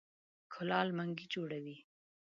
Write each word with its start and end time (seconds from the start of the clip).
کولال 0.53 0.87
منګی 0.97 1.25
جوړوي. 1.33 1.77